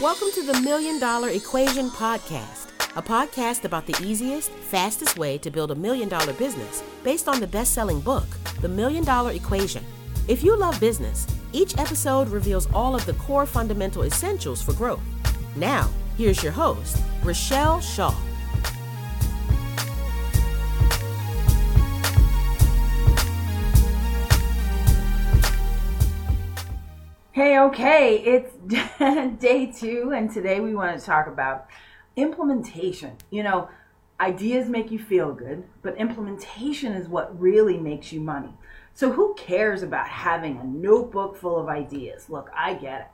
[0.00, 5.50] Welcome to the Million Dollar Equation Podcast, a podcast about the easiest, fastest way to
[5.50, 8.24] build a million dollar business based on the best selling book,
[8.62, 9.84] The Million Dollar Equation.
[10.26, 15.02] If you love business, each episode reveals all of the core fundamental essentials for growth.
[15.54, 18.14] Now, here's your host, Richelle Shaw.
[27.40, 31.68] Hey, okay, it's day two, and today we want to talk about
[32.14, 33.16] implementation.
[33.30, 33.70] You know,
[34.20, 38.52] ideas make you feel good, but implementation is what really makes you money.
[38.92, 42.28] So, who cares about having a notebook full of ideas?
[42.28, 43.06] Look, I get it.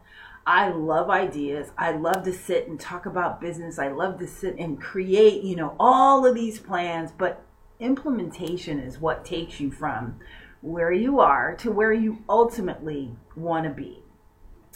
[0.44, 1.70] I love ideas.
[1.78, 3.78] I love to sit and talk about business.
[3.78, 7.44] I love to sit and create, you know, all of these plans, but
[7.78, 10.18] implementation is what takes you from
[10.62, 14.02] where you are to where you ultimately want to be.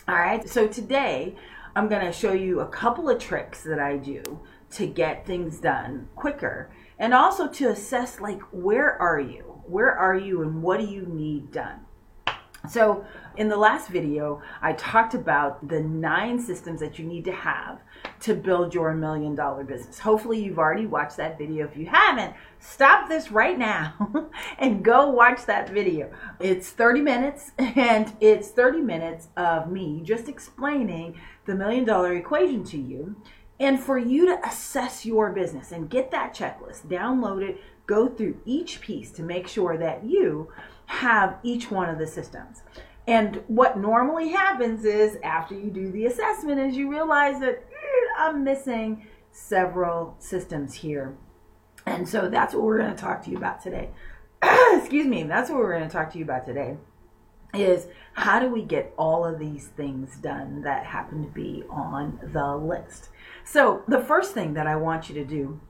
[0.09, 1.37] All right, so today
[1.77, 4.41] I'm going to show you a couple of tricks that I do
[4.73, 9.63] to get things done quicker and also to assess like where are you?
[9.67, 11.81] Where are you and what do you need done?
[12.69, 13.05] So,
[13.37, 17.81] in the last video, I talked about the nine systems that you need to have
[18.21, 19.99] to build your million dollar business.
[19.99, 21.67] Hopefully, you've already watched that video.
[21.67, 26.13] If you haven't, stop this right now and go watch that video.
[26.39, 32.63] It's 30 minutes, and it's 30 minutes of me just explaining the million dollar equation
[32.65, 33.17] to you
[33.59, 38.41] and for you to assess your business and get that checklist, download it, go through
[38.47, 40.51] each piece to make sure that you
[40.91, 42.63] have each one of the systems.
[43.07, 48.07] And what normally happens is after you do the assessment is you realize that eh,
[48.19, 51.17] I'm missing several systems here.
[51.87, 53.91] And so that's what we're going to talk to you about today.
[54.43, 56.77] Excuse me, that's what we're going to talk to you about today
[57.55, 62.19] is how do we get all of these things done that happen to be on
[62.33, 63.11] the list.
[63.45, 65.61] So, the first thing that I want you to do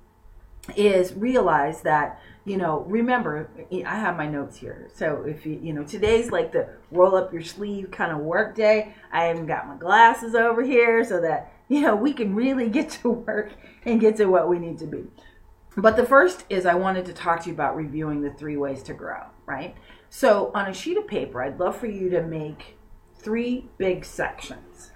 [0.77, 3.51] is realize that you know remember
[3.87, 4.89] i have my notes here.
[4.95, 8.55] So if you you know today's like the roll up your sleeve kind of work
[8.55, 8.95] day.
[9.13, 12.91] I haven't got my glasses over here so that you know we can really get
[13.03, 13.53] to work
[13.85, 15.05] and get to what we need to be.
[15.77, 18.83] But the first is i wanted to talk to you about reviewing the three ways
[18.85, 19.75] to grow right?
[20.11, 22.77] So on a sheet of paper i'd love for you to make
[23.19, 24.90] three big sections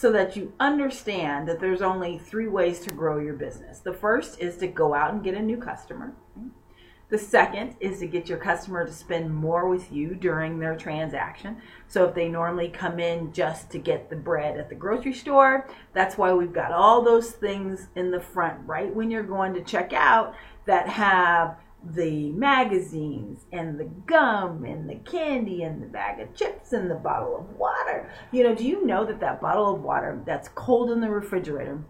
[0.00, 3.80] so that you understand that there's only three ways to grow your business.
[3.80, 6.14] The first is to go out and get a new customer.
[7.10, 11.58] The second is to get your customer to spend more with you during their transaction.
[11.86, 15.68] So if they normally come in just to get the bread at the grocery store,
[15.92, 19.60] that's why we've got all those things in the front right when you're going to
[19.60, 20.34] check out
[20.64, 26.72] that have the magazines and the gum and the candy and the bag of chips
[26.72, 28.10] and the bottle of water.
[28.32, 31.82] You know, do you know that that bottle of water that's cold in the refrigerator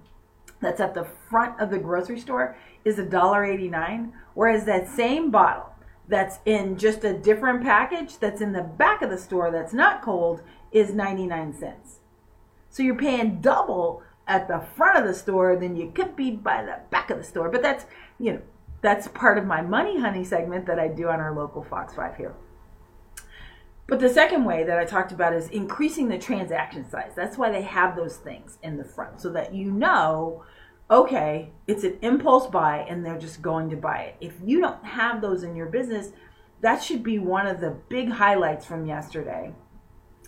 [0.60, 5.70] that's at the front of the grocery store is $1.89 whereas that same bottle
[6.08, 10.02] that's in just a different package that's in the back of the store that's not
[10.02, 12.00] cold is 99 cents.
[12.68, 16.62] So you're paying double at the front of the store than you could be by
[16.62, 17.48] the back of the store.
[17.48, 17.84] But that's,
[18.18, 18.40] you know,
[18.82, 22.16] that's part of my Money Honey segment that I do on our local Fox 5
[22.16, 22.34] here.
[23.86, 27.12] But the second way that I talked about is increasing the transaction size.
[27.16, 30.44] That's why they have those things in the front so that you know,
[30.90, 34.16] okay, it's an impulse buy and they're just going to buy it.
[34.20, 36.12] If you don't have those in your business,
[36.60, 39.52] that should be one of the big highlights from yesterday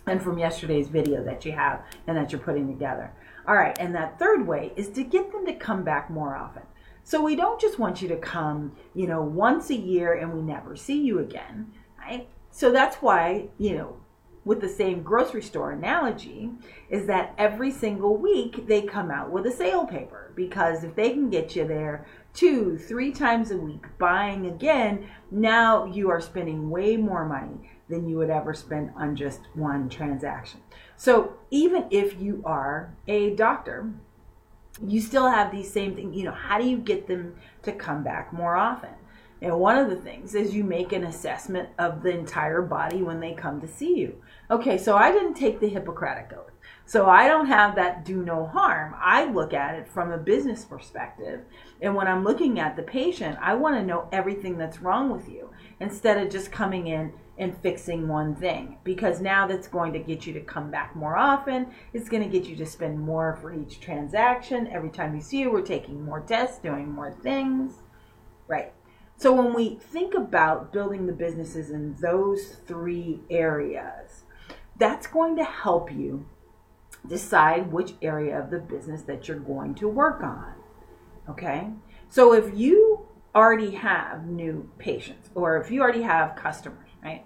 [0.07, 3.13] and from yesterday's video that you have and that you're putting together.
[3.47, 6.63] All right, and that third way is to get them to come back more often.
[7.03, 10.41] So we don't just want you to come, you know, once a year and we
[10.41, 12.27] never see you again, right?
[12.51, 13.97] So that's why, you know,
[14.45, 16.49] with the same grocery store analogy,
[16.89, 21.11] is that every single week they come out with a sale paper because if they
[21.11, 26.69] can get you there two, three times a week buying again, now you are spending
[26.69, 30.59] way more money than you would ever spend on just one transaction.
[30.97, 33.93] So even if you are a doctor,
[34.81, 36.15] you still have these same things.
[36.15, 38.89] You know, how do you get them to come back more often?
[39.41, 43.19] And one of the things is you make an assessment of the entire body when
[43.19, 44.21] they come to see you.
[44.49, 46.51] Okay, so I didn't take the Hippocratic Oath.
[46.85, 48.95] So I don't have that do no harm.
[48.97, 51.41] I look at it from a business perspective.
[51.81, 55.27] And when I'm looking at the patient, I want to know everything that's wrong with
[55.27, 55.49] you
[55.83, 60.25] instead of just coming in and fixing one thing because now that's going to get
[60.25, 61.67] you to come back more often.
[61.93, 64.67] It's going to get you to spend more for each transaction.
[64.67, 67.73] Every time you see you, we're taking more tests, doing more things.
[68.47, 68.71] Right.
[69.17, 74.23] So when we think about building the businesses in those three areas,
[74.77, 76.25] that's going to help you
[77.07, 80.53] decide which area of the business that you're going to work on.
[81.29, 81.69] Okay?
[82.09, 87.25] So if you already have new patients or if you already have customers, right?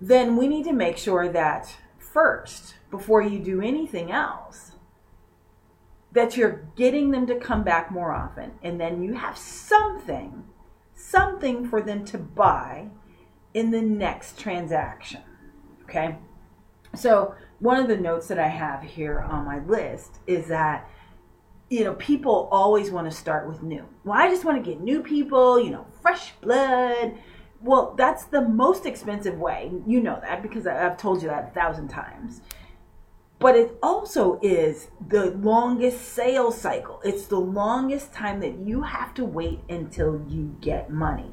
[0.00, 4.72] Then we need to make sure that first, before you do anything else,
[6.14, 10.44] that you're getting them to come back more often and then you have something
[10.94, 12.88] something for them to buy
[13.52, 15.20] in the next transaction
[15.82, 16.16] okay
[16.94, 20.88] so one of the notes that i have here on my list is that
[21.70, 24.80] you know people always want to start with new well i just want to get
[24.80, 27.16] new people you know fresh blood
[27.60, 31.50] well that's the most expensive way you know that because i've told you that a
[31.52, 32.40] thousand times
[33.44, 37.00] but it also is the longest sales cycle.
[37.04, 41.30] It's the longest time that you have to wait until you get money.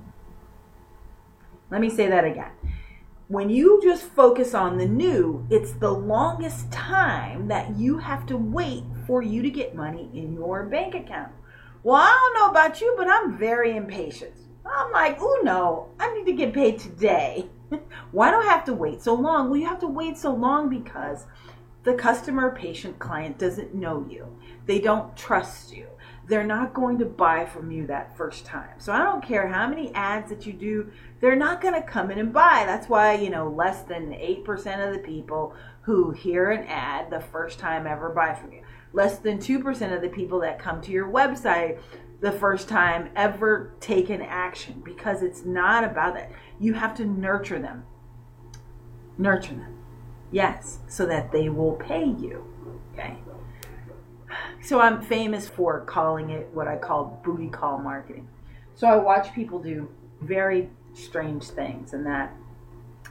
[1.69, 2.51] Let me say that again.
[3.31, 8.35] When you just focus on the new, it's the longest time that you have to
[8.35, 11.31] wait for you to get money in your bank account.
[11.81, 14.33] Well, I don't know about you, but I'm very impatient.
[14.65, 17.47] I'm like, oh no, I need to get paid today.
[18.11, 19.49] Why do I have to wait so long?
[19.49, 21.25] Well, you have to wait so long because
[21.83, 24.27] the customer, patient, client doesn't know you.
[24.65, 25.87] They don't trust you.
[26.31, 28.69] They're not going to buy from you that first time.
[28.77, 30.89] So I don't care how many ads that you do,
[31.19, 32.63] they're not going to come in and buy.
[32.65, 37.19] That's why, you know, less than 8% of the people who hear an ad the
[37.19, 38.61] first time ever buy from you.
[38.93, 41.79] Less than 2% of the people that come to your website
[42.21, 46.31] the first time ever take an action because it's not about that.
[46.61, 47.83] You have to nurture them.
[49.17, 49.81] Nurture them
[50.31, 52.45] Yes, so that they will pay you.
[52.93, 53.17] Okay.
[54.63, 58.27] So I'm famous for calling it what I call booty call marketing.
[58.75, 59.89] So I watch people do
[60.21, 62.33] very strange things and that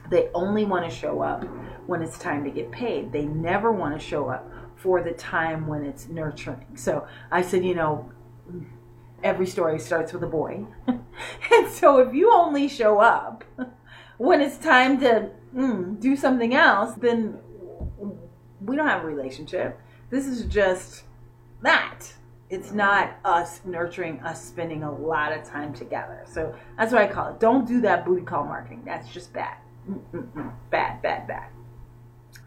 [0.09, 1.43] they only want to show up
[1.87, 3.11] when it's time to get paid.
[3.11, 6.75] They never want to show up for the time when it's nurturing.
[6.75, 8.09] So I said, you know,
[9.23, 10.65] every story starts with a boy.
[10.87, 13.43] and so if you only show up
[14.17, 17.37] when it's time to mm, do something else, then
[18.61, 19.79] we don't have a relationship.
[20.09, 21.03] This is just
[21.61, 22.13] that.
[22.49, 26.25] It's not us nurturing, us spending a lot of time together.
[26.25, 27.39] So that's what I call it.
[27.39, 28.83] Don't do that booty call marketing.
[28.85, 29.57] That's just bad.
[29.89, 30.51] Mm-mm-mm.
[30.69, 31.49] Bad, bad, bad.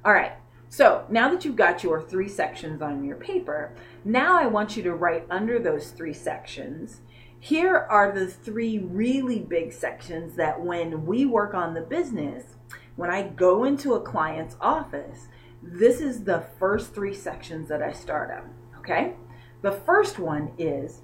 [0.05, 0.33] All right.
[0.69, 3.73] So now that you've got your three sections on your paper,
[4.05, 7.01] now I want you to write under those three sections
[7.45, 12.57] here are the three really big sections that when we work on the business,
[12.97, 15.29] when I go into a client's office,
[15.63, 18.49] this is the first three sections that I start on.
[18.85, 19.15] Okay?
[19.63, 21.01] The first one is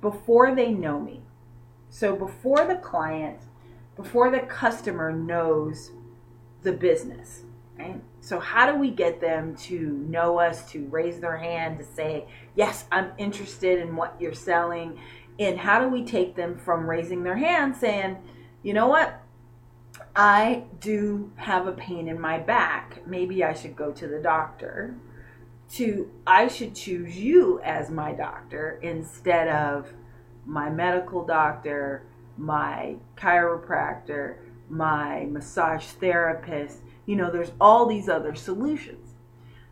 [0.00, 1.22] before they know me.
[1.90, 3.40] So before the client,
[3.96, 5.92] before the customer knows
[6.62, 7.44] the business,
[7.78, 8.00] right?
[8.20, 12.26] So how do we get them to know us, to raise their hand, to say,
[12.56, 15.00] yes, I'm interested in what you're selling?
[15.38, 18.18] And how do we take them from raising their hand saying,
[18.62, 19.22] you know what?
[20.14, 23.06] I do have a pain in my back.
[23.06, 24.96] Maybe I should go to the doctor.
[25.72, 29.92] To I should choose you as my doctor instead of
[30.46, 32.06] my medical doctor,
[32.38, 34.36] my chiropractor,
[34.70, 36.78] my massage therapist.
[37.06, 39.14] You know, there's all these other solutions.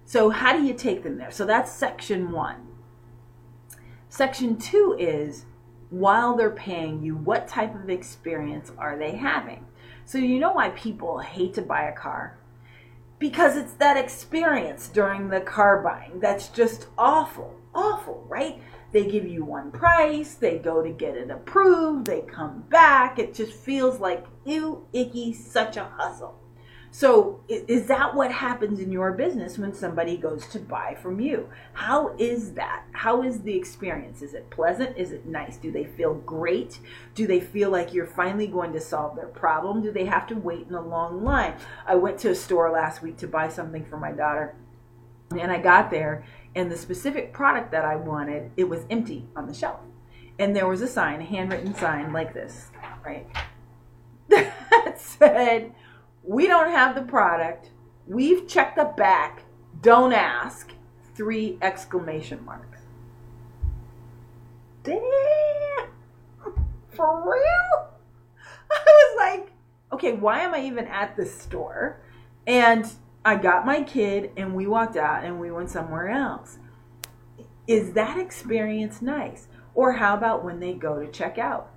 [0.04, 1.30] So, how do you take them there?
[1.30, 2.68] So, that's section one.
[4.08, 5.46] Section two is
[5.90, 9.66] while they're paying you, what type of experience are they having?
[10.04, 12.38] So, you know why people hate to buy a car?
[13.18, 18.60] Because it's that experience during the car buying that's just awful, awful, right?
[18.92, 23.18] They give you one price, they go to get it approved, they come back.
[23.18, 26.38] It just feels like, ew, icky, such a hustle.
[26.98, 31.50] So, is that what happens in your business when somebody goes to buy from you?
[31.74, 32.84] How is that?
[32.92, 34.22] How is the experience?
[34.22, 34.96] Is it pleasant?
[34.96, 35.58] Is it nice?
[35.58, 36.78] Do they feel great?
[37.14, 39.82] Do they feel like you're finally going to solve their problem?
[39.82, 41.56] Do they have to wait in a long line?
[41.86, 44.54] I went to a store last week to buy something for my daughter,
[45.32, 46.24] and I got there,
[46.54, 49.80] and the specific product that I wanted, it was empty on the shelf.
[50.38, 52.70] And there was a sign, a handwritten sign like this,
[53.04, 53.26] right?
[54.30, 55.74] that said,
[56.26, 57.70] we don't have the product.
[58.06, 59.44] We've checked the back.
[59.80, 60.72] Don't ask.
[61.14, 62.80] Three exclamation marks.
[64.82, 65.00] Damn.
[66.90, 67.88] For real?
[68.70, 69.52] I was like,
[69.92, 72.00] okay, why am I even at this store?
[72.46, 72.86] And
[73.24, 76.58] I got my kid and we walked out and we went somewhere else.
[77.66, 79.48] Is that experience nice?
[79.74, 81.70] Or how about when they go to check out?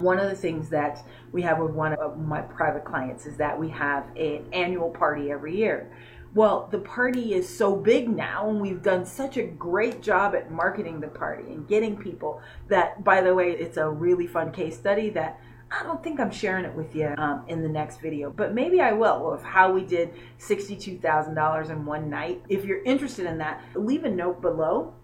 [0.00, 3.58] One of the things that we have with one of my private clients is that
[3.58, 5.90] we have an annual party every year
[6.34, 10.50] Well, the party is so big now, and we've done such a great job at
[10.50, 14.76] marketing the party and getting people that, by the way, it's a really fun case
[14.76, 18.30] study that I don't think I'm sharing it with you um, in the next video,
[18.30, 22.42] but maybe I will of how we did $62,000 in one night.
[22.48, 24.94] If you're interested in that, leave a note below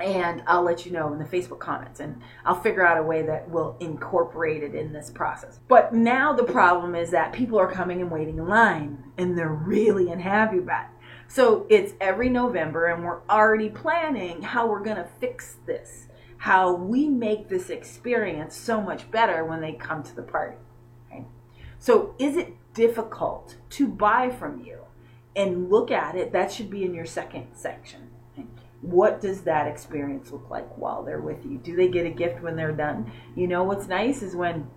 [0.00, 3.22] and I'll let you know in the Facebook comments and I'll figure out a way
[3.22, 5.60] that will incorporate it in this process.
[5.68, 9.48] But now the problem is that people are coming and waiting in line and they're
[9.48, 10.90] really unhappy about it.
[11.28, 16.06] So it's every November and we're already planning how we're going to fix this
[16.40, 20.56] how we make this experience so much better when they come to the party.
[21.80, 24.80] So, is it difficult to buy from you?
[25.34, 28.09] And look at it, that should be in your second section.
[28.82, 31.58] What does that experience look like while they're with you?
[31.58, 33.10] Do they get a gift when they're done?
[33.36, 34.68] You know what's nice is when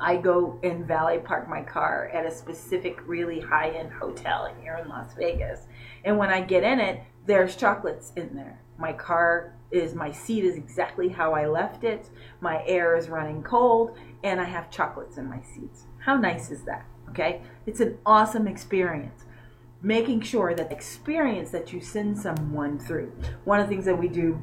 [0.00, 4.78] I go and valet park my car at a specific really high end hotel here
[4.82, 5.66] in Las Vegas.
[6.04, 8.60] And when I get in it, there's chocolates in there.
[8.78, 12.10] My car is my seat is exactly how I left it.
[12.40, 15.86] My air is running cold and I have chocolates in my seats.
[15.98, 16.86] How nice is that?
[17.10, 17.42] Okay?
[17.66, 19.24] It's an awesome experience.
[19.82, 23.12] Making sure that experience that you send someone through.
[23.44, 24.40] One of the things that we do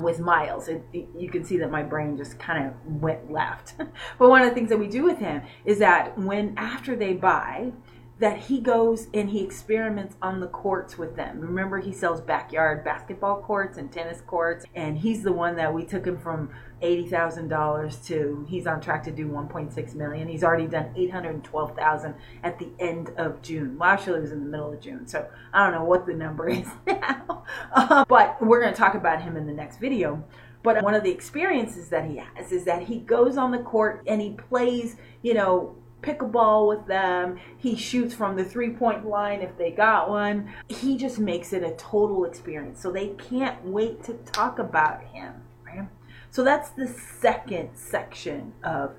[0.00, 3.74] with Miles, it, it, you can see that my brain just kind of went left.
[4.18, 7.12] but one of the things that we do with him is that when after they
[7.12, 7.72] buy,
[8.20, 11.40] that he goes and he experiments on the courts with them.
[11.40, 15.84] Remember, he sells backyard basketball courts and tennis courts, and he's the one that we
[15.84, 19.94] took him from eighty thousand dollars to he's on track to do one point six
[19.94, 20.28] million.
[20.28, 23.76] He's already done eight hundred twelve thousand at the end of June.
[23.78, 26.14] Well, actually, it was in the middle of June, so I don't know what the
[26.14, 27.44] number is now.
[27.72, 30.22] Uh, but we're going to talk about him in the next video.
[30.62, 34.02] But one of the experiences that he has is that he goes on the court
[34.06, 37.38] and he plays, you know, pickleball with them.
[37.56, 40.52] He shoots from the three point line if they got one.
[40.68, 42.80] He just makes it a total experience.
[42.80, 45.34] So they can't wait to talk about him.
[45.64, 45.88] Right?
[46.30, 48.92] So that's the second section of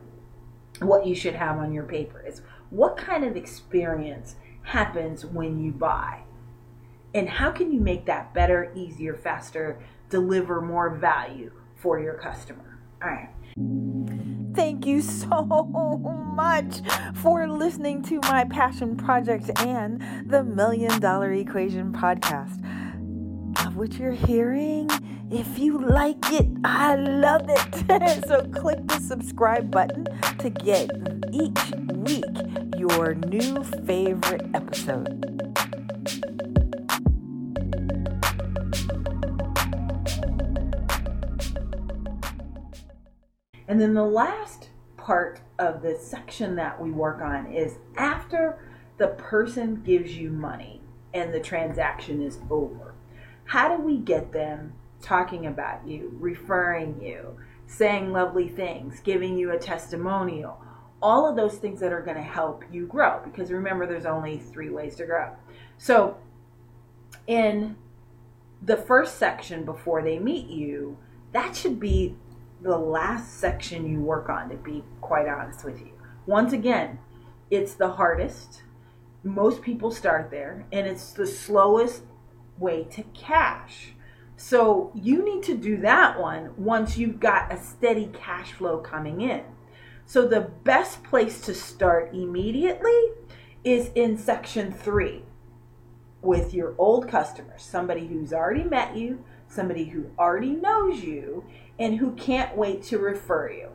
[0.80, 5.72] what you should have on your paper is what kind of experience happens when you
[5.72, 6.22] buy
[7.14, 12.80] and how can you make that better easier faster deliver more value for your customer
[13.02, 13.30] all right
[14.56, 15.44] Thank you so
[16.34, 16.82] much
[17.16, 22.64] for listening to my passion project and the Million Dollar Equation podcast.
[23.60, 24.90] Love what you're hearing?
[25.30, 28.24] If you like it, I love it.
[28.28, 30.06] so click the subscribe button
[30.40, 30.90] to get
[31.34, 32.24] each week
[32.78, 35.45] your new favorite episode.
[43.68, 48.60] And then the last part of the section that we work on is after
[48.98, 50.82] the person gives you money
[51.14, 52.94] and the transaction is over.
[53.46, 59.52] How do we get them talking about you, referring you, saying lovely things, giving you
[59.52, 60.60] a testimonial?
[61.02, 64.40] All of those things that are going to help you grow because remember, there's only
[64.40, 65.36] three ways to grow.
[65.78, 66.18] So,
[67.28, 67.76] in
[68.62, 70.98] the first section before they meet you,
[71.34, 72.16] that should be
[72.66, 75.92] the last section you work on, to be quite honest with you.
[76.26, 76.98] Once again,
[77.52, 78.64] it's the hardest.
[79.24, 82.02] Most people start there, and it's the slowest
[82.58, 83.94] way to cash.
[84.36, 89.22] So you need to do that one once you've got a steady cash flow coming
[89.22, 89.44] in.
[90.08, 93.00] So the best place to start immediately
[93.64, 95.22] is in section three
[96.24, 99.24] with your old customers, somebody who's already met you,
[99.56, 101.44] somebody who already knows you,
[101.80, 103.70] and who can't wait to refer you.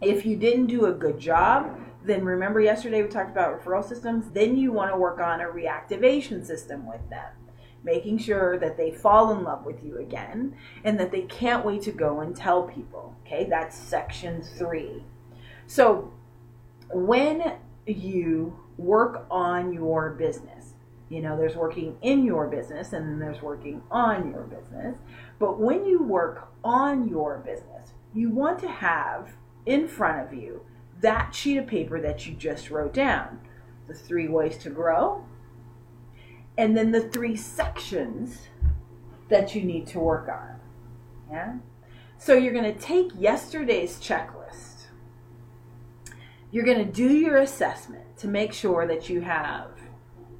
[0.00, 4.30] If you didn't do a good job, then remember yesterday we talked about referral systems,
[4.32, 7.32] then you want to work on a reactivation system with them.
[7.82, 11.82] Making sure that they fall in love with you again and that they can't wait
[11.82, 13.14] to go and tell people.
[13.26, 15.04] Okay, that's section three.
[15.66, 16.12] So,
[16.90, 17.54] when
[17.86, 20.63] you work on your business,
[21.08, 24.96] you know, there's working in your business and then there's working on your business.
[25.38, 29.30] But when you work on your business, you want to have
[29.66, 30.64] in front of you
[31.00, 33.40] that sheet of paper that you just wrote down
[33.86, 35.24] the three ways to grow,
[36.56, 38.48] and then the three sections
[39.28, 40.58] that you need to work on.
[41.30, 41.56] Yeah?
[42.16, 44.86] So you're going to take yesterday's checklist.
[46.50, 49.73] You're going to do your assessment to make sure that you have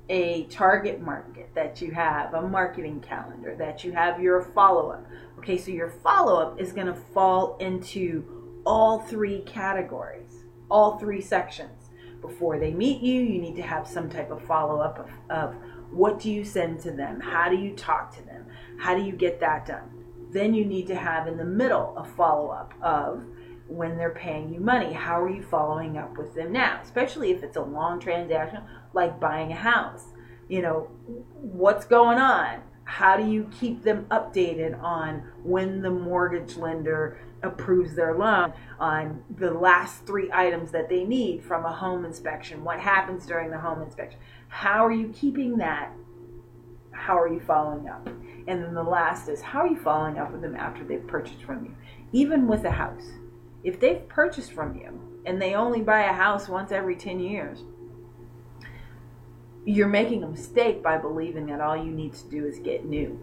[0.09, 5.07] a target market, that you have a marketing calendar, that you have your follow up.
[5.39, 11.21] Okay, so your follow up is going to fall into all three categories, all three
[11.21, 11.91] sections.
[12.21, 15.55] Before they meet you, you need to have some type of follow up of, of
[15.91, 17.21] What do you send to them?
[17.21, 18.47] How do you talk to them?
[18.79, 20.05] How do you get that done?
[20.31, 23.23] Then you need to have in the middle a follow up of
[23.69, 24.93] when they're paying you money.
[24.93, 26.81] How are you following up with them now?
[26.83, 28.63] Especially if it's a long transaction
[28.95, 30.05] like buying a house.
[30.49, 32.63] You know, what's going on?
[32.85, 39.23] How do you keep them updated on when the mortgage lender approves their loan, on
[39.37, 42.63] the last three items that they need from a home inspection?
[42.63, 44.21] What happens during the home inspection?
[44.49, 45.93] How are you keeping that?
[46.93, 48.07] How are you following up?
[48.47, 51.43] And then the last is how are you following up with them after they've purchased
[51.43, 51.75] from you?
[52.13, 53.05] Even with a house.
[53.63, 57.65] If they've purchased from you and they only buy a house once every 10 years,
[59.65, 63.19] you're making a mistake by believing that all you need to do is get new.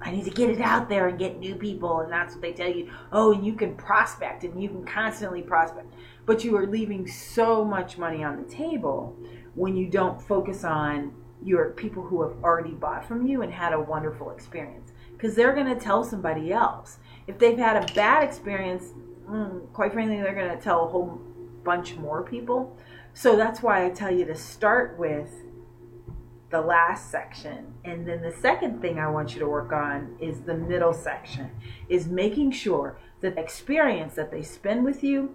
[0.00, 2.52] I need to get it out there and get new people, and that's what they
[2.52, 2.90] tell you.
[3.10, 5.92] Oh, and you can prospect and you can constantly prospect.
[6.24, 9.16] But you are leaving so much money on the table
[9.54, 13.72] when you don't focus on your people who have already bought from you and had
[13.72, 14.92] a wonderful experience.
[15.12, 16.98] Because they're going to tell somebody else.
[17.26, 18.92] If they've had a bad experience,
[19.28, 21.20] mm, quite frankly, they're going to tell a whole
[21.64, 22.76] bunch more people.
[23.14, 25.28] So that's why I tell you to start with
[26.50, 27.74] the last section.
[27.84, 31.50] And then the second thing I want you to work on is the middle section,
[31.88, 35.34] is making sure that the experience that they spend with you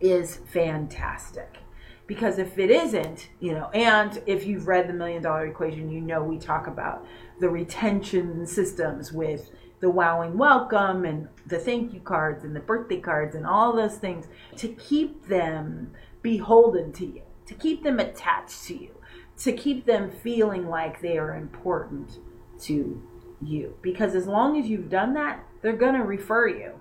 [0.00, 1.58] is fantastic.
[2.06, 6.00] Because if it isn't, you know, and if you've read the million dollar equation, you
[6.00, 7.06] know we talk about
[7.40, 9.50] the retention systems with
[9.80, 13.96] the wowing welcome and the thank you cards and the birthday cards and all those
[13.96, 14.26] things
[14.56, 15.90] to keep them
[16.22, 18.94] beholden to you, to keep them attached to you
[19.38, 22.18] to keep them feeling like they are important
[22.60, 23.02] to
[23.40, 23.76] you.
[23.82, 26.72] Because as long as you've done that, they're going to refer you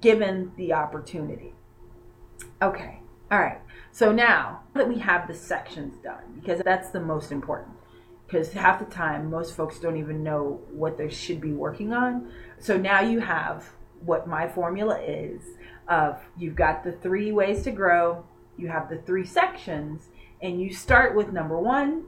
[0.00, 1.54] given the opportunity.
[2.60, 3.00] Okay,
[3.30, 3.60] all right.
[3.92, 7.76] So now that we have the sections done, because that's the most important,
[8.26, 12.30] because half the time most folks don't even know what they should be working on.
[12.58, 15.40] So now you have what my formula is
[15.88, 18.24] of you've got the three ways to grow,
[18.58, 20.08] you have the three sections,
[20.42, 22.04] and you start with number one,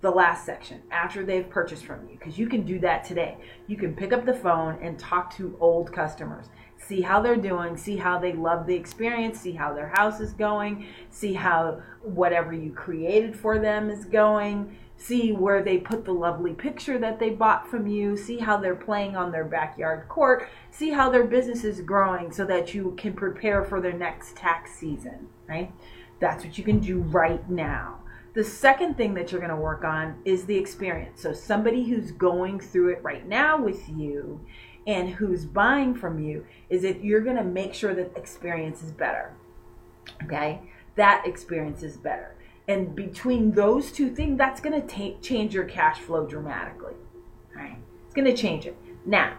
[0.00, 2.16] the last section after they've purchased from you.
[2.18, 3.38] Because you can do that today.
[3.66, 7.76] You can pick up the phone and talk to old customers, see how they're doing,
[7.76, 12.52] see how they love the experience, see how their house is going, see how whatever
[12.52, 17.30] you created for them is going, see where they put the lovely picture that they
[17.30, 21.64] bought from you, see how they're playing on their backyard court, see how their business
[21.64, 25.72] is growing so that you can prepare for their next tax season, right?
[26.20, 27.98] That's what you can do right now.
[28.34, 31.22] The second thing that you're going to work on is the experience.
[31.22, 34.40] So, somebody who's going through it right now with you
[34.86, 38.90] and who's buying from you is that you're going to make sure that experience is
[38.90, 39.34] better.
[40.24, 40.60] Okay?
[40.96, 42.34] That experience is better.
[42.66, 46.94] And between those two things, that's going to change your cash flow dramatically.
[47.54, 47.76] Right?
[48.06, 48.76] It's going to change it.
[49.04, 49.38] Now,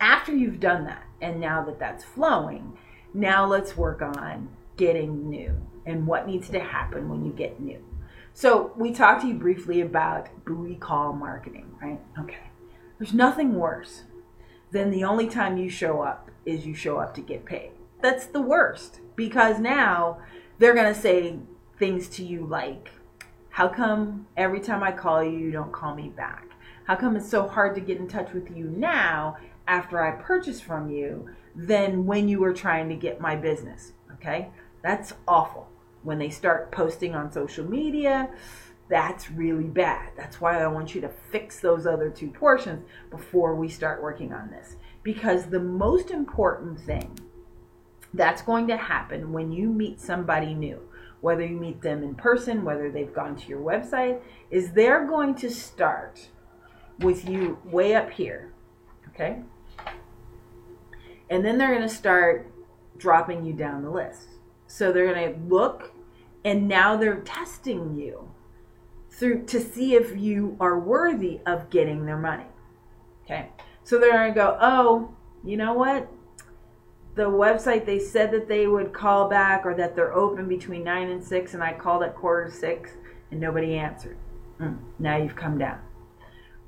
[0.00, 2.78] after you've done that, and now that that's flowing,
[3.12, 7.82] now let's work on getting new and what needs to happen when you get new.
[8.32, 12.00] So, we talked to you briefly about booty call marketing, right?
[12.18, 12.50] Okay.
[12.98, 14.02] There's nothing worse
[14.72, 17.70] than the only time you show up is you show up to get paid.
[18.02, 20.18] That's the worst because now
[20.58, 21.38] they're going to say
[21.78, 22.90] things to you like,
[23.50, 26.48] How come every time I call you, you don't call me back?
[26.86, 30.60] How come it's so hard to get in touch with you now after I purchase
[30.60, 33.92] from you than when you were trying to get my business?
[34.12, 34.50] Okay.
[34.84, 35.66] That's awful.
[36.02, 38.28] When they start posting on social media,
[38.90, 40.10] that's really bad.
[40.14, 44.34] That's why I want you to fix those other two portions before we start working
[44.34, 44.76] on this.
[45.02, 47.18] Because the most important thing
[48.12, 50.80] that's going to happen when you meet somebody new,
[51.24, 55.34] whether you meet them in person, whether they've gone to your website, is they're going
[55.34, 56.28] to start
[56.98, 58.52] with you way up here.
[59.08, 59.38] Okay?
[61.30, 62.52] And then they're going to start
[62.98, 64.28] dropping you down the list.
[64.66, 65.94] So they're going to look
[66.44, 68.30] and now they're testing you
[69.08, 72.44] through to see if you are worthy of getting their money.
[73.24, 73.48] Okay.
[73.82, 76.06] So they're going to go, "Oh, you know what?
[77.14, 81.10] The website they said that they would call back or that they're open between 9
[81.10, 82.90] and 6 and I called at quarter to 6
[83.30, 84.16] and nobody answered.
[84.60, 85.80] Mm, now you've come down.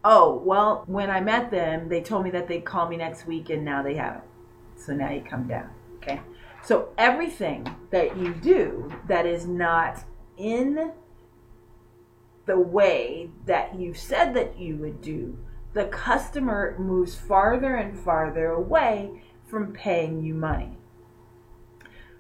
[0.05, 3.51] Oh, well, when I met them, they told me that they'd call me next week
[3.51, 4.23] and now they haven't.
[4.77, 5.71] So now you come down.
[5.97, 6.21] Okay.
[6.63, 10.05] So everything that you do that is not
[10.37, 10.93] in
[12.47, 15.37] the way that you said that you would do,
[15.73, 20.77] the customer moves farther and farther away from paying you money.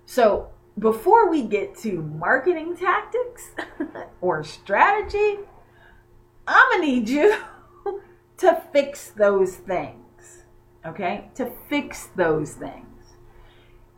[0.05, 3.51] So before we get to marketing tactics
[4.21, 5.39] or strategy,
[6.47, 7.37] I'm gonna need you
[8.39, 10.45] to fix those things.
[10.85, 11.31] Okay?
[11.35, 12.87] To fix those things.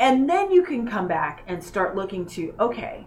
[0.00, 3.06] And then you can come back and start looking to, okay,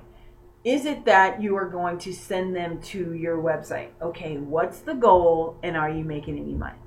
[0.64, 3.90] is it that you are going to send them to your website?
[4.02, 6.78] Okay, what's the goal and are you making any money?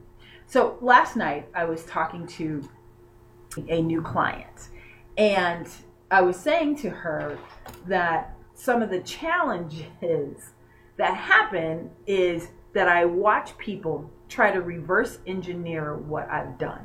[0.47, 2.69] So last night I was talking to
[3.69, 4.69] a new client
[5.17, 5.69] and
[6.11, 7.39] I was saying to her
[7.87, 10.51] that some of the challenges
[10.97, 16.85] that happen is that I watch people try to reverse engineer what I've done.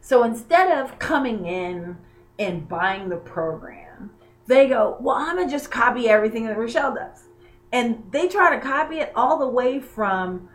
[0.00, 1.96] So instead of coming in
[2.38, 4.10] and buying the program,
[4.46, 7.24] they go, Well, I'm going to just copy everything that Richelle does.
[7.72, 10.48] And they try to copy it all the way from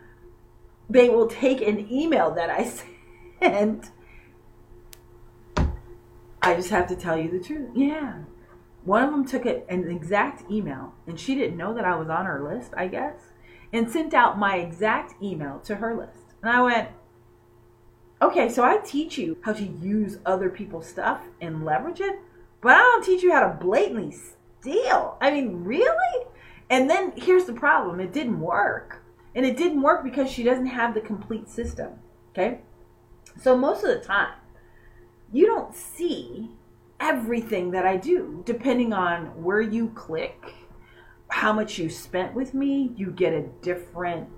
[0.88, 2.64] they will take an email that I
[3.40, 3.90] sent.
[6.50, 7.70] I just have to tell you the truth.
[7.76, 8.14] Yeah.
[8.84, 12.08] One of them took it, an exact email, and she didn't know that I was
[12.08, 13.14] on her list, I guess,
[13.72, 16.34] and sent out my exact email to her list.
[16.42, 16.88] And I went,
[18.20, 22.18] okay, so I teach you how to use other people's stuff and leverage it,
[22.60, 24.12] but I don't teach you how to blatantly
[24.60, 25.18] steal.
[25.20, 26.26] I mean, really?
[26.68, 29.04] And then here's the problem it didn't work.
[29.36, 31.92] And it didn't work because she doesn't have the complete system.
[32.32, 32.62] Okay?
[33.40, 34.34] So most of the time,
[35.32, 36.50] you don't see
[36.98, 40.54] everything that I do depending on where you click,
[41.28, 44.28] how much you spent with me, you get a different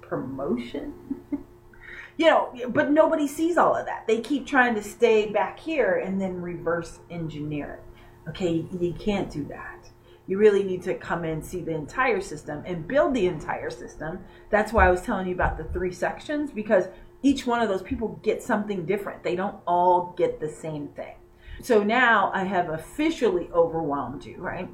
[0.00, 0.92] promotion.
[2.16, 4.06] you know, but nobody sees all of that.
[4.06, 8.30] They keep trying to stay back here and then reverse engineer it.
[8.30, 9.90] Okay, you can't do that.
[10.26, 14.20] You really need to come in, see the entire system, and build the entire system.
[14.50, 16.84] That's why I was telling you about the three sections because
[17.22, 19.22] each one of those people get something different.
[19.22, 21.14] They don't all get the same thing.
[21.62, 24.68] So now I have officially overwhelmed you, right?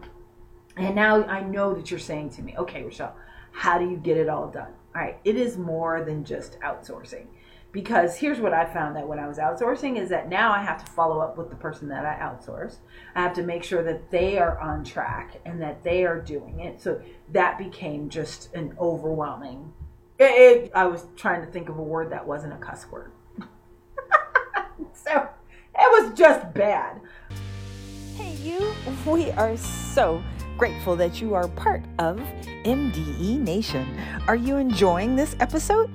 [0.77, 3.15] And now I know that you're saying to me, okay, Richelle,
[3.53, 4.73] how do you get it all done?
[4.95, 7.27] All right, it is more than just outsourcing
[7.73, 10.83] because here's what I found that when I was outsourcing is that now I have
[10.85, 12.77] to follow up with the person that I outsource.
[13.15, 16.61] I have to make sure that they are on track and that they are doing
[16.61, 16.81] it.
[16.81, 17.01] So
[17.33, 19.73] that became just an overwhelming.
[20.19, 23.13] It, it, I was trying to think of a word that wasn't a cuss word.
[24.93, 25.29] so
[25.79, 27.01] it was just bad.
[28.17, 28.73] Hey, you,
[29.07, 30.21] we are so
[30.57, 32.17] grateful that you are part of
[32.65, 33.97] MDE Nation.
[34.27, 35.89] Are you enjoying this episode?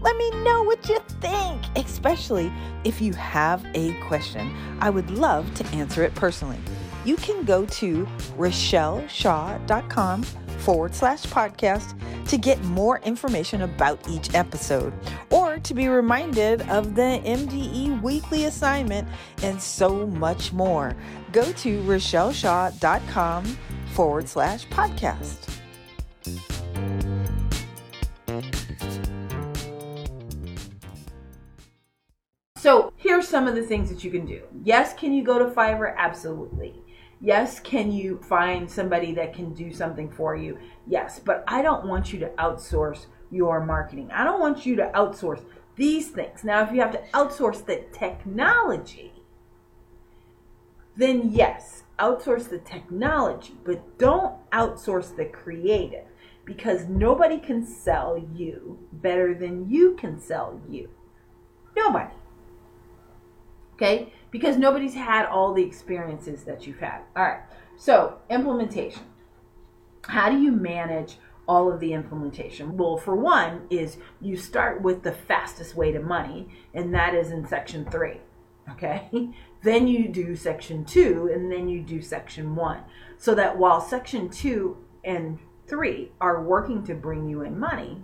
[0.00, 2.52] Let me know what you think, especially
[2.84, 4.54] if you have a question.
[4.80, 6.60] I would love to answer it personally.
[7.04, 8.06] You can go to
[8.36, 10.24] richelleshaw.com
[10.60, 11.94] forward slash podcast
[12.28, 14.92] to get more information about each episode
[15.30, 19.06] or to be reminded of the MDE weekly assignment
[19.42, 20.96] and so much more.
[21.32, 23.44] Go to richelleshaw.com
[23.92, 25.50] forward slash podcast.
[32.56, 34.40] So here's some of the things that you can do.
[34.62, 35.94] Yes, can you go to Fiverr?
[35.98, 36.74] Absolutely.
[37.24, 40.58] Yes, can you find somebody that can do something for you?
[40.86, 44.10] Yes, but I don't want you to outsource your marketing.
[44.12, 45.42] I don't want you to outsource
[45.74, 46.44] these things.
[46.44, 49.10] Now, if you have to outsource the technology,
[50.98, 56.04] then yes, outsource the technology, but don't outsource the creative
[56.44, 60.90] because nobody can sell you better than you can sell you.
[61.74, 62.12] Nobody
[63.74, 64.12] okay?
[64.30, 67.02] Because nobody's had all the experiences that you've had.
[67.16, 67.40] All right,
[67.76, 69.02] so implementation.
[70.02, 72.76] How do you manage all of the implementation?
[72.76, 77.30] Well, for one, is you start with the fastest way to money, and that is
[77.30, 78.20] in section three.
[78.70, 79.08] Okay,
[79.62, 82.80] then you do section two, and then you do section one.
[83.18, 88.02] So that while section two and three are working to bring you in money,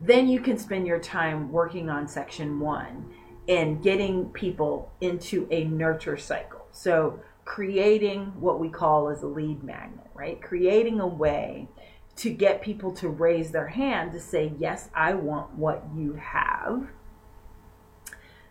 [0.00, 3.12] then you can spend your time working on section one
[3.48, 6.66] and getting people into a nurture cycle.
[6.72, 10.42] So, creating what we call as a lead magnet, right?
[10.42, 11.68] Creating a way
[12.16, 16.88] to get people to raise their hand to say, Yes, I want what you have.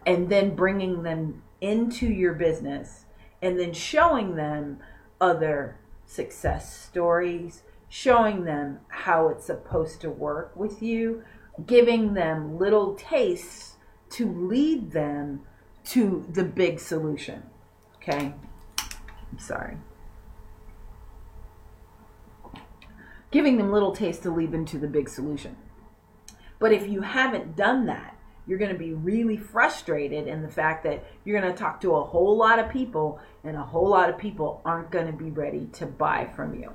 [0.05, 3.05] And then bringing them into your business
[3.41, 4.79] and then showing them
[5.19, 11.23] other success stories, showing them how it's supposed to work with you,
[11.65, 13.74] giving them little tastes
[14.15, 15.41] to lead them
[15.83, 17.43] to the big solution.
[17.97, 18.33] Okay?
[18.79, 19.77] I'm sorry.
[23.31, 25.57] Giving them little taste to lead them to the big solution.
[26.59, 30.83] But if you haven't done that, you're going to be really frustrated in the fact
[30.85, 34.09] that you're going to talk to a whole lot of people and a whole lot
[34.09, 36.71] of people aren't going to be ready to buy from you.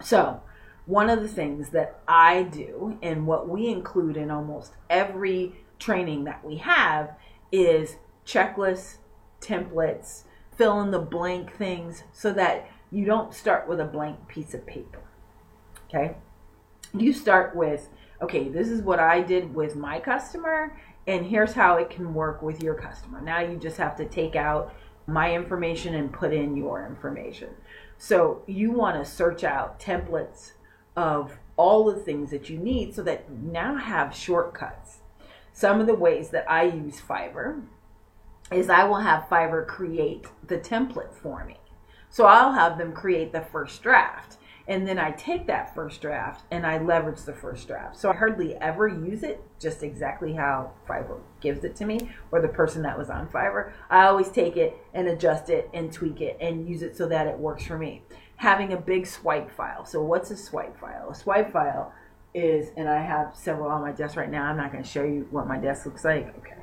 [0.00, 0.40] So,
[0.86, 6.24] one of the things that I do and what we include in almost every training
[6.24, 7.16] that we have
[7.52, 8.96] is checklists,
[9.40, 10.24] templates,
[10.56, 14.66] fill in the blank things so that you don't start with a blank piece of
[14.66, 15.00] paper.
[15.88, 16.16] Okay?
[16.92, 17.88] You start with,
[18.22, 22.42] okay, this is what I did with my customer, and here's how it can work
[22.42, 23.20] with your customer.
[23.20, 24.74] Now you just have to take out
[25.06, 27.48] my information and put in your information.
[27.96, 30.52] So you want to search out templates
[30.96, 34.97] of all the things that you need so that you now have shortcuts.
[35.58, 37.64] Some of the ways that I use Fiverr
[38.52, 41.56] is I will have Fiverr create the template for me.
[42.10, 44.36] So I'll have them create the first draft.
[44.68, 47.96] And then I take that first draft and I leverage the first draft.
[47.96, 52.40] So I hardly ever use it just exactly how Fiverr gives it to me or
[52.40, 53.72] the person that was on Fiverr.
[53.90, 57.26] I always take it and adjust it and tweak it and use it so that
[57.26, 58.04] it works for me.
[58.36, 59.84] Having a big swipe file.
[59.84, 61.10] So what's a swipe file?
[61.10, 61.92] A swipe file
[62.34, 64.44] is, and I have several on my desk right now.
[64.44, 66.36] I'm not going to show you what my desk looks like.
[66.38, 66.54] Okay.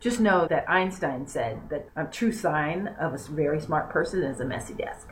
[0.00, 4.40] Just know that Einstein said that a true sign of a very smart person is
[4.40, 5.08] a messy desk.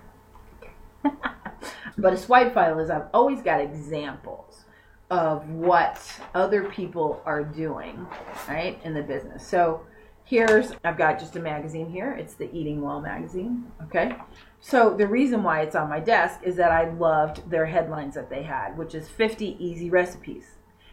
[1.98, 4.64] but a swipe file is I've always got examples
[5.10, 6.00] of what
[6.34, 8.06] other people are doing,
[8.48, 9.46] right, in the business.
[9.46, 9.82] So
[10.26, 12.12] here's I've got just a magazine here.
[12.12, 14.16] It's the Eating Well magazine, okay?
[14.60, 18.28] So the reason why it's on my desk is that I loved their headlines that
[18.28, 20.44] they had, which is 50 easy recipes.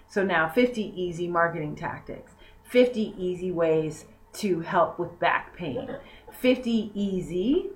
[0.08, 2.34] So now 50 easy marketing tactics.
[2.70, 5.98] 50 easy ways to help with back pain.
[6.32, 7.70] 50 easy,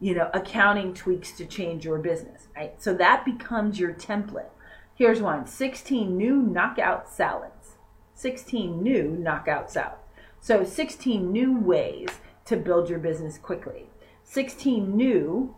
[0.00, 2.80] you know, accounting tweaks to change your business, right?
[2.82, 4.50] So that becomes your template.
[4.96, 7.76] Here's one 16 new knockout salads.
[8.14, 10.03] 16 new knockout salads.
[10.44, 12.10] So 16 new ways
[12.44, 13.88] to build your business quickly.
[14.24, 15.56] 16 new,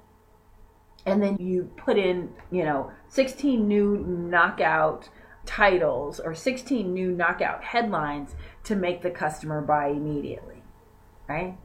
[1.04, 5.08] and then you put in, you know, 16 new knockout
[5.44, 10.62] titles or 16 new knockout headlines to make the customer buy immediately,
[11.28, 11.58] right?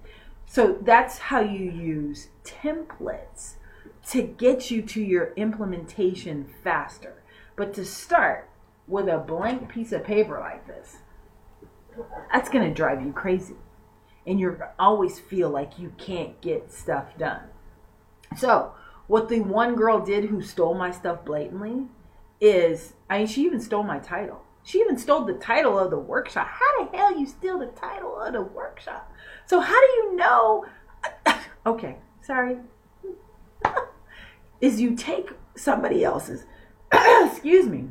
[0.47, 3.57] So that's how you use templates
[4.07, 7.21] to get you to your implementation faster.
[7.55, 8.49] But to start
[8.87, 10.97] with a blank piece of paper like this,
[12.31, 13.55] that's going to drive you crazy.
[14.25, 17.41] And you always feel like you can't get stuff done.
[18.37, 18.73] So,
[19.07, 21.87] what the one girl did who stole my stuff blatantly
[22.39, 24.41] is, I mean, she even stole my title.
[24.63, 26.47] She even stole the title of the workshop.
[26.47, 29.11] How the hell you steal the title of the workshop?
[29.47, 30.65] So how do you know?
[31.65, 32.57] okay, sorry.
[34.61, 36.45] is you take somebody else's,
[36.91, 37.89] excuse me,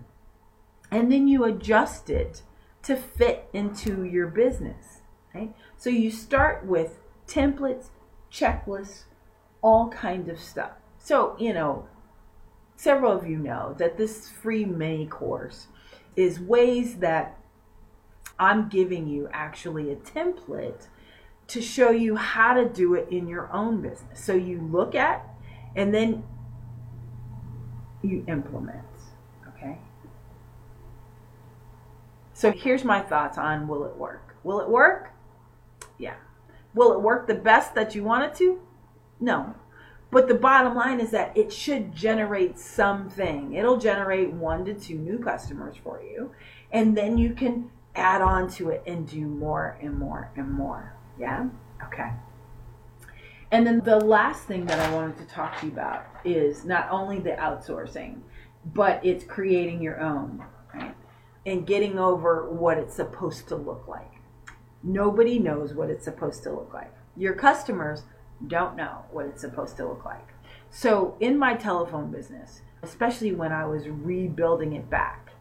[0.91, 2.43] and then you adjust it
[2.83, 5.01] to fit into your business.
[5.29, 5.51] Okay?
[5.77, 7.89] So you start with templates,
[8.33, 9.05] checklists,
[9.63, 10.73] all kinds of stuff.
[10.99, 11.89] So, you know,
[12.77, 15.67] several of you know that this free mini course
[16.17, 17.39] is ways that
[18.39, 20.87] I'm giving you actually a template
[21.49, 24.25] to show you how to do it in your own business.
[24.25, 25.27] So you look at
[25.77, 26.25] and then
[28.03, 28.87] you implement.
[29.49, 29.79] Okay?
[32.41, 34.35] So here's my thoughts on will it work?
[34.45, 35.11] Will it work?
[35.99, 36.15] Yeah.
[36.73, 38.59] Will it work the best that you want it to?
[39.21, 39.55] No.
[40.11, 43.53] But the bottom line is that it should generate something.
[43.53, 46.31] It'll generate one to two new customers for you.
[46.73, 50.97] And then you can add on to it and do more and more and more.
[51.19, 51.47] Yeah?
[51.89, 52.11] Okay.
[53.51, 56.89] And then the last thing that I wanted to talk to you about is not
[56.91, 58.23] only the outsourcing,
[58.65, 60.43] but it's creating your own?
[61.51, 64.13] And getting over what it's supposed to look like.
[64.85, 66.95] Nobody knows what it's supposed to look like.
[67.17, 68.05] Your customers
[68.47, 70.29] don't know what it's supposed to look like.
[70.71, 75.33] So, in my telephone business, especially when I was rebuilding it back,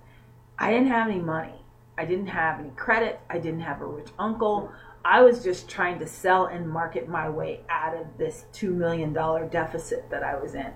[0.58, 1.62] I didn't have any money.
[1.96, 3.20] I didn't have any credit.
[3.30, 4.72] I didn't have a rich uncle.
[5.06, 9.14] I was just trying to sell and market my way out of this $2 million
[9.14, 10.74] deficit that I was in.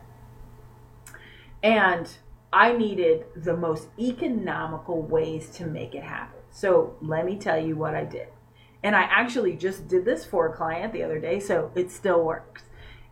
[1.64, 2.08] And
[2.54, 6.40] I needed the most economical ways to make it happen.
[6.52, 8.28] So let me tell you what I did
[8.84, 12.24] and I actually just did this for a client the other day, so it still
[12.24, 12.64] works.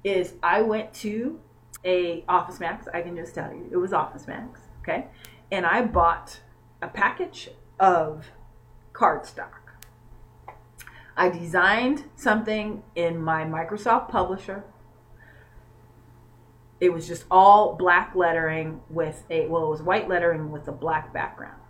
[0.03, 1.39] Is I went to
[1.85, 5.07] a Office Max, I can just tell you, it was Office Max, okay?
[5.51, 6.41] And I bought
[6.81, 7.49] a package
[7.79, 8.27] of
[8.93, 9.47] cardstock.
[11.15, 14.63] I designed something in my Microsoft Publisher.
[16.81, 20.71] It was just all black lettering with a, well, it was white lettering with a
[20.71, 21.61] black background.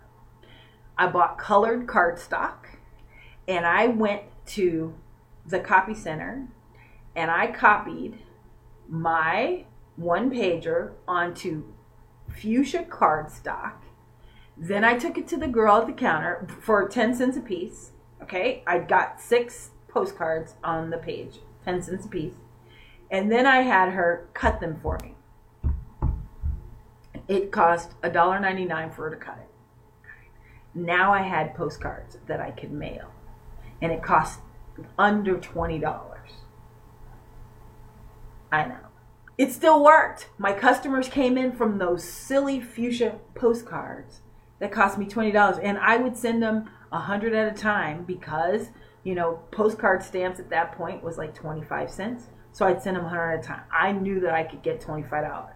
[0.96, 2.78] I bought colored cardstock
[3.46, 4.94] and I went to
[5.46, 6.48] the copy center
[7.14, 8.20] and I copied
[8.88, 11.64] my one pager onto
[12.30, 13.74] fuchsia cardstock.
[14.56, 17.92] Then I took it to the girl at the counter for 10 cents a piece.
[18.22, 22.34] Okay, I got six postcards on the page, 10 cents a piece.
[23.12, 25.14] And then I had her cut them for me.
[27.28, 29.50] It cost $1.99 for her to cut it.
[30.74, 33.12] Now I had postcards that I could mail.
[33.82, 34.40] And it cost
[34.98, 36.12] under $20.
[38.50, 38.76] I know.
[39.36, 40.30] It still worked.
[40.38, 44.22] My customers came in from those silly fuchsia postcards
[44.58, 48.68] that cost me $20 and I would send them a 100 at a time because,
[49.04, 52.28] you know, postcard stamps at that point was like 25 cents.
[52.52, 53.62] So I'd send them 100 at a time.
[53.72, 55.52] I knew that I could get $25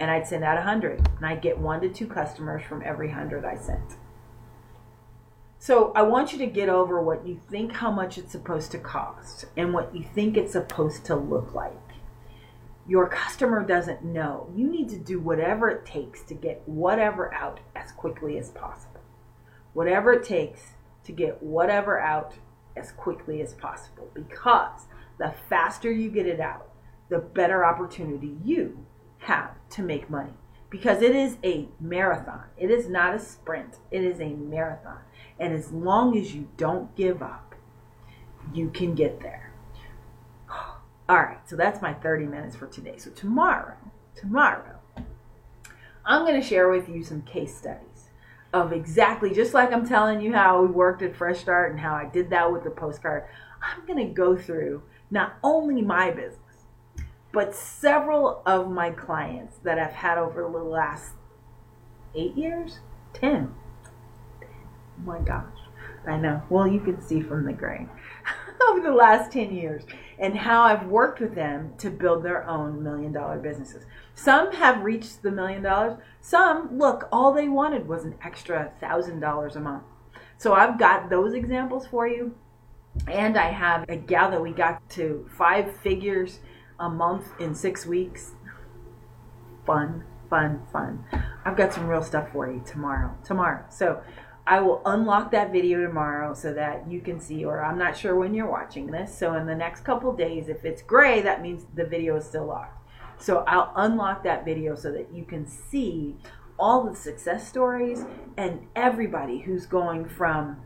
[0.00, 3.44] and I'd send out 100 and I'd get one to two customers from every 100
[3.44, 3.96] I sent.
[5.58, 8.78] So I want you to get over what you think how much it's supposed to
[8.78, 11.74] cost and what you think it's supposed to look like.
[12.88, 14.50] Your customer doesn't know.
[14.56, 19.02] You need to do whatever it takes to get whatever out as quickly as possible.
[19.74, 20.62] Whatever it takes
[21.04, 22.34] to get whatever out
[22.74, 24.86] as quickly as possible because
[25.20, 26.70] the faster you get it out,
[27.10, 28.86] the better opportunity you
[29.18, 30.32] have to make money
[30.70, 32.44] because it is a marathon.
[32.56, 35.00] It is not a sprint, it is a marathon.
[35.38, 37.54] And as long as you don't give up,
[38.54, 39.52] you can get there.
[41.08, 42.96] All right, so that's my 30 minutes for today.
[42.96, 43.76] So tomorrow,
[44.14, 44.78] tomorrow,
[46.06, 48.08] I'm going to share with you some case studies
[48.54, 51.94] of exactly just like I'm telling you how we worked at Fresh Start and how
[51.94, 53.24] I did that with the postcard.
[53.62, 56.36] I'm going to go through not only my business,
[57.32, 61.12] but several of my clients that I've had over the last
[62.14, 62.80] eight years,
[63.14, 63.54] 10.
[64.42, 64.46] Oh
[65.04, 65.44] my gosh,
[66.06, 66.42] I know.
[66.50, 67.88] Well, you can see from the grain
[68.68, 69.84] over the last 10 years
[70.18, 73.84] and how I've worked with them to build their own million dollar businesses.
[74.14, 75.98] Some have reached the million dollars.
[76.20, 79.84] Some, look, all they wanted was an extra thousand dollars a month.
[80.36, 82.34] So I've got those examples for you.
[83.06, 86.40] And I have a gal that we got to five figures
[86.78, 88.32] a month in six weeks.
[89.66, 91.04] Fun, fun, fun.
[91.44, 93.14] I've got some real stuff for you tomorrow.
[93.24, 93.64] Tomorrow.
[93.68, 94.02] So
[94.46, 98.16] I will unlock that video tomorrow so that you can see, or I'm not sure
[98.16, 99.16] when you're watching this.
[99.16, 102.46] So in the next couple days, if it's gray, that means the video is still
[102.46, 102.76] locked.
[103.22, 106.16] So I'll unlock that video so that you can see
[106.58, 108.04] all the success stories
[108.36, 110.56] and everybody who's going from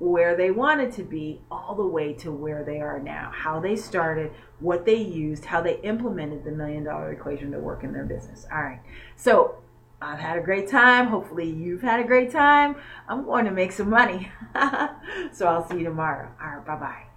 [0.00, 3.76] where they wanted to be all the way to where they are now, how they
[3.76, 8.06] started, what they used, how they implemented the million dollar equation to work in their
[8.06, 8.46] business.
[8.50, 8.80] All right.
[9.16, 9.56] So
[10.00, 11.08] I've had a great time.
[11.08, 12.76] Hopefully, you've had a great time.
[13.08, 14.32] I'm going to make some money.
[15.32, 16.30] so I'll see you tomorrow.
[16.42, 16.66] All right.
[16.66, 17.09] Bye bye.